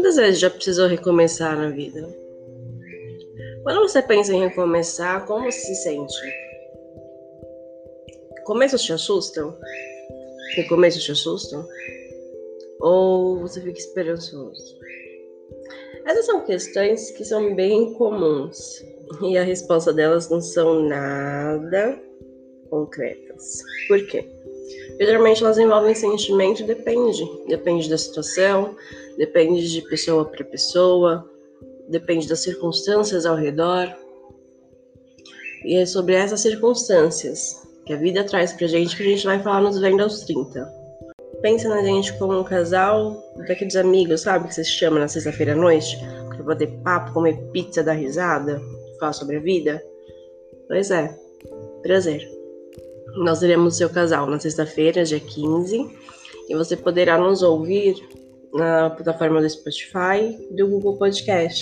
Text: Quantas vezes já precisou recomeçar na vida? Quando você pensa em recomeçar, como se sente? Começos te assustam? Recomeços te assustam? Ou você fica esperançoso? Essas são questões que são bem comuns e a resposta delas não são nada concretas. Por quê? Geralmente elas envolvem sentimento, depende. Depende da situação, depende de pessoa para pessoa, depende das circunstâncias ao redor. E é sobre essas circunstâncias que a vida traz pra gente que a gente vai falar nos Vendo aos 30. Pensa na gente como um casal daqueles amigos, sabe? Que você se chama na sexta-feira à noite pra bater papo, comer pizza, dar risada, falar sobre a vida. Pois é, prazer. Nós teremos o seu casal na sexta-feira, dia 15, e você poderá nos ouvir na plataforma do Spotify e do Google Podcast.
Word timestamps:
Quantas 0.00 0.16
vezes 0.16 0.40
já 0.40 0.48
precisou 0.48 0.88
recomeçar 0.88 1.54
na 1.58 1.68
vida? 1.68 2.08
Quando 3.62 3.82
você 3.82 4.00
pensa 4.00 4.32
em 4.32 4.40
recomeçar, 4.40 5.26
como 5.26 5.52
se 5.52 5.74
sente? 5.74 6.16
Começos 8.44 8.80
te 8.80 8.94
assustam? 8.94 9.54
Recomeços 10.56 11.04
te 11.04 11.12
assustam? 11.12 11.68
Ou 12.80 13.40
você 13.40 13.60
fica 13.60 13.78
esperançoso? 13.78 14.78
Essas 16.06 16.24
são 16.24 16.46
questões 16.46 17.10
que 17.10 17.22
são 17.22 17.54
bem 17.54 17.92
comuns 17.92 18.82
e 19.22 19.36
a 19.36 19.44
resposta 19.44 19.92
delas 19.92 20.30
não 20.30 20.40
são 20.40 20.82
nada 20.82 22.00
concretas. 22.70 23.62
Por 23.86 24.06
quê? 24.06 24.24
Geralmente 25.00 25.42
elas 25.42 25.58
envolvem 25.58 25.94
sentimento, 25.94 26.64
depende. 26.64 27.24
Depende 27.48 27.88
da 27.88 27.96
situação, 27.98 28.76
depende 29.16 29.70
de 29.70 29.82
pessoa 29.82 30.24
para 30.24 30.44
pessoa, 30.44 31.28
depende 31.88 32.28
das 32.28 32.40
circunstâncias 32.40 33.26
ao 33.26 33.36
redor. 33.36 33.88
E 35.64 35.76
é 35.76 35.86
sobre 35.86 36.14
essas 36.14 36.40
circunstâncias 36.40 37.66
que 37.86 37.92
a 37.92 37.96
vida 37.96 38.24
traz 38.24 38.52
pra 38.52 38.66
gente 38.66 38.96
que 38.96 39.02
a 39.02 39.06
gente 39.06 39.26
vai 39.26 39.42
falar 39.42 39.60
nos 39.60 39.78
Vendo 39.78 40.02
aos 40.02 40.20
30. 40.20 40.80
Pensa 41.42 41.68
na 41.68 41.82
gente 41.82 42.16
como 42.18 42.38
um 42.38 42.44
casal 42.44 43.16
daqueles 43.48 43.76
amigos, 43.76 44.20
sabe? 44.22 44.48
Que 44.48 44.54
você 44.54 44.64
se 44.64 44.72
chama 44.72 45.00
na 45.00 45.08
sexta-feira 45.08 45.52
à 45.52 45.56
noite 45.56 45.98
pra 46.28 46.42
bater 46.42 46.70
papo, 46.84 47.12
comer 47.12 47.36
pizza, 47.52 47.82
dar 47.82 47.94
risada, 47.94 48.60
falar 48.98 49.12
sobre 49.12 49.36
a 49.36 49.40
vida. 49.40 49.82
Pois 50.68 50.90
é, 50.90 51.14
prazer. 51.82 52.39
Nós 53.16 53.40
teremos 53.40 53.74
o 53.74 53.76
seu 53.76 53.90
casal 53.90 54.26
na 54.26 54.38
sexta-feira, 54.38 55.04
dia 55.04 55.20
15, 55.20 55.90
e 56.48 56.54
você 56.54 56.76
poderá 56.76 57.18
nos 57.18 57.42
ouvir 57.42 57.96
na 58.52 58.90
plataforma 58.90 59.40
do 59.40 59.48
Spotify 59.48 60.36
e 60.50 60.54
do 60.54 60.68
Google 60.68 60.96
Podcast. 60.96 61.58